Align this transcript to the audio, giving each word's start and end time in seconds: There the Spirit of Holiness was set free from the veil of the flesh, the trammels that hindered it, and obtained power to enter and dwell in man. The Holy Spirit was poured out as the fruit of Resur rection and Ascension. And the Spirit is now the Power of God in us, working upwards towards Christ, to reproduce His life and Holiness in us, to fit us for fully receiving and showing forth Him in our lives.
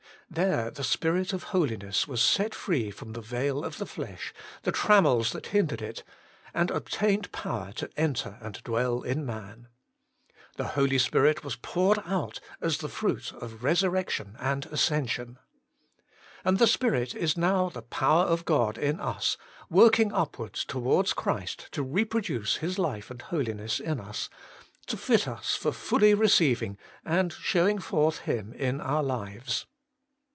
There 0.33 0.71
the 0.71 0.85
Spirit 0.85 1.33
of 1.33 1.43
Holiness 1.43 2.07
was 2.07 2.21
set 2.21 2.55
free 2.55 2.89
from 2.89 3.11
the 3.11 3.19
veil 3.19 3.65
of 3.65 3.79
the 3.79 3.85
flesh, 3.85 4.33
the 4.61 4.71
trammels 4.71 5.33
that 5.33 5.47
hindered 5.47 5.81
it, 5.81 6.03
and 6.53 6.71
obtained 6.71 7.33
power 7.33 7.73
to 7.73 7.89
enter 7.97 8.37
and 8.39 8.63
dwell 8.63 9.01
in 9.01 9.25
man. 9.25 9.67
The 10.55 10.69
Holy 10.69 10.99
Spirit 10.99 11.43
was 11.43 11.57
poured 11.57 11.99
out 12.05 12.39
as 12.61 12.77
the 12.77 12.87
fruit 12.87 13.33
of 13.33 13.59
Resur 13.61 13.91
rection 13.91 14.37
and 14.39 14.67
Ascension. 14.67 15.37
And 16.45 16.59
the 16.59 16.65
Spirit 16.67 17.13
is 17.13 17.35
now 17.35 17.67
the 17.67 17.81
Power 17.81 18.23
of 18.23 18.45
God 18.45 18.77
in 18.77 19.01
us, 19.01 19.35
working 19.69 20.13
upwards 20.13 20.63
towards 20.63 21.11
Christ, 21.11 21.67
to 21.73 21.83
reproduce 21.83 22.55
His 22.55 22.79
life 22.79 23.11
and 23.11 23.21
Holiness 23.21 23.81
in 23.81 23.99
us, 23.99 24.29
to 24.87 24.95
fit 24.95 25.27
us 25.27 25.57
for 25.57 25.73
fully 25.73 26.13
receiving 26.13 26.77
and 27.03 27.33
showing 27.33 27.79
forth 27.79 28.19
Him 28.19 28.53
in 28.53 28.79
our 28.79 29.03
lives. 29.03 29.65